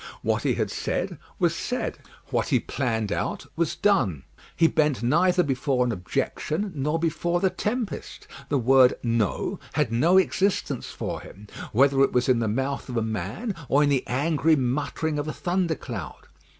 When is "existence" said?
10.17-10.87